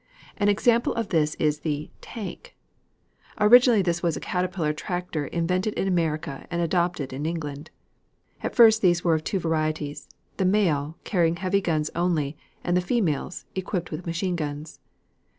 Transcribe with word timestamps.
An 0.37 0.49
example 0.49 0.95
of 0.95 1.09
these 1.09 1.35
is 1.35 1.59
the 1.59 1.91
"tank." 2.01 2.55
Originally 3.39 3.83
this 3.83 4.01
was 4.01 4.17
a 4.17 4.19
caterpillar 4.19 4.73
tractor 4.73 5.27
invented 5.27 5.75
in 5.75 5.87
America 5.87 6.47
and 6.49 6.59
adopted 6.59 7.13
in 7.13 7.27
England. 7.27 7.69
At 8.41 8.55
first 8.55 8.81
these 8.81 9.03
were 9.03 9.13
of 9.13 9.23
two 9.23 9.37
varieties, 9.37 10.09
the 10.37 10.45
male, 10.45 10.97
carrying 11.03 11.35
heavy 11.35 11.61
guns 11.61 11.91
only, 11.95 12.35
and 12.63 12.75
the 12.75 12.81
females, 12.81 13.45
equipped 13.53 13.91
with 13.91 14.07
machine 14.07 14.35
guns. 14.35 14.79